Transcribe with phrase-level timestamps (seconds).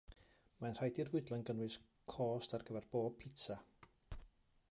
[0.61, 1.75] Mae'n rhaid i'r fwydlen gynnwys
[2.15, 3.59] cost ar gyfer pob pitsa